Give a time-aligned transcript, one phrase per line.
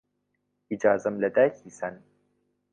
[0.71, 1.95] ئیجازەم لە دایکی سەن